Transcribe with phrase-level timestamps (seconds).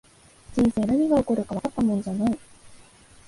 [0.55, 2.39] 人生、何が起こるかわかったもんじゃない